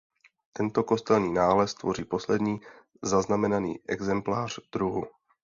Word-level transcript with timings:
Tento 0.53 0.83
kosterní 0.83 1.33
nález 1.33 1.73
tvoří 1.73 2.05
poslední 2.05 2.61
zaznamenaný 3.01 3.75
exemplář 3.87 4.59
druhu. 4.71 5.03